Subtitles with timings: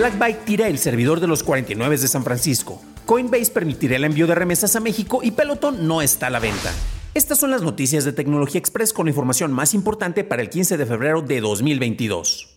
[0.00, 2.80] BlackByte tira el servidor de los 49 de San Francisco.
[3.04, 6.72] Coinbase permitirá el envío de remesas a México y Peloton no está a la venta.
[7.12, 10.78] Estas son las noticias de Tecnología Express con la información más importante para el 15
[10.78, 12.48] de febrero de 2022.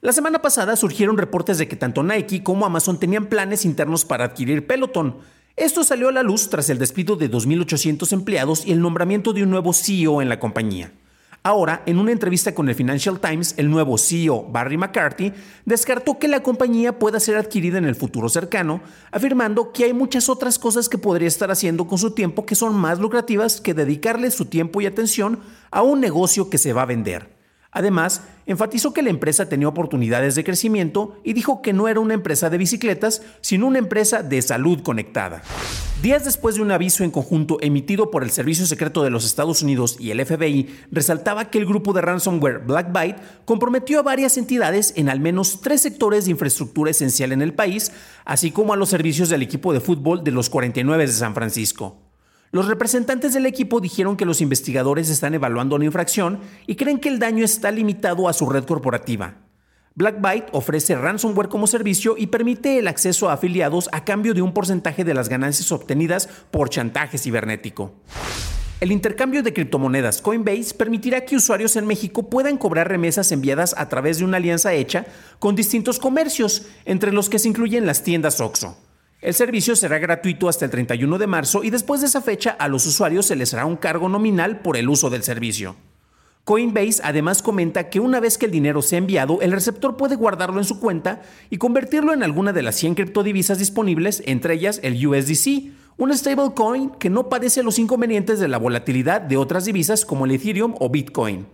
[0.00, 4.24] La semana pasada surgieron reportes de que tanto Nike como Amazon tenían planes internos para
[4.24, 5.18] adquirir Peloton.
[5.54, 9.44] Esto salió a la luz tras el despido de 2.800 empleados y el nombramiento de
[9.44, 10.90] un nuevo CEO en la compañía.
[11.46, 15.30] Ahora, en una entrevista con el Financial Times, el nuevo CEO, Barry McCarthy,
[15.66, 20.30] descartó que la compañía pueda ser adquirida en el futuro cercano, afirmando que hay muchas
[20.30, 24.30] otras cosas que podría estar haciendo con su tiempo que son más lucrativas que dedicarle
[24.30, 25.38] su tiempo y atención
[25.70, 27.43] a un negocio que se va a vender.
[27.74, 32.14] Además, enfatizó que la empresa tenía oportunidades de crecimiento y dijo que no era una
[32.14, 35.42] empresa de bicicletas, sino una empresa de salud conectada.
[36.00, 39.60] Días después de un aviso en conjunto emitido por el Servicio Secreto de los Estados
[39.62, 44.92] Unidos y el FBI, resaltaba que el grupo de ransomware BlackByte comprometió a varias entidades
[44.96, 47.90] en al menos tres sectores de infraestructura esencial en el país,
[48.24, 52.03] así como a los servicios del equipo de fútbol de los 49 de San Francisco.
[52.50, 57.08] Los representantes del equipo dijeron que los investigadores están evaluando la infracción y creen que
[57.08, 59.38] el daño está limitado a su red corporativa.
[59.96, 64.52] BlackByte ofrece ransomware como servicio y permite el acceso a afiliados a cambio de un
[64.52, 67.92] porcentaje de las ganancias obtenidas por chantaje cibernético.
[68.80, 73.88] El intercambio de criptomonedas Coinbase permitirá que usuarios en México puedan cobrar remesas enviadas a
[73.88, 75.06] través de una alianza hecha
[75.38, 78.76] con distintos comercios, entre los que se incluyen las tiendas OXXO.
[79.24, 82.68] El servicio será gratuito hasta el 31 de marzo y después de esa fecha a
[82.68, 85.76] los usuarios se les hará un cargo nominal por el uso del servicio.
[86.44, 90.58] Coinbase además comenta que una vez que el dinero sea enviado, el receptor puede guardarlo
[90.58, 95.06] en su cuenta y convertirlo en alguna de las 100 criptodivisas disponibles, entre ellas el
[95.06, 100.26] USDC, un stablecoin que no padece los inconvenientes de la volatilidad de otras divisas como
[100.26, 101.46] el Ethereum o Bitcoin.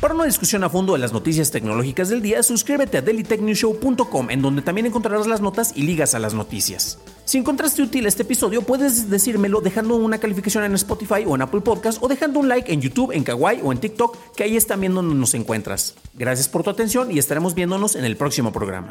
[0.00, 4.42] Para una discusión a fondo de las noticias tecnológicas del día, suscríbete a dailytechnewshow.com en
[4.42, 6.98] donde también encontrarás las notas y ligas a las noticias.
[7.24, 11.62] Si encontraste útil este episodio, puedes decírmelo dejando una calificación en Spotify o en Apple
[11.62, 14.66] Podcast o dejando un like en YouTube, en Kawaii o en TikTok, que ahí es
[14.66, 15.94] también donde nos encuentras.
[16.12, 18.90] Gracias por tu atención y estaremos viéndonos en el próximo programa.